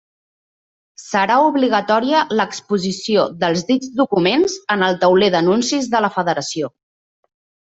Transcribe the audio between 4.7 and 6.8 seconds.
en el tauler d'anuncis de la federació.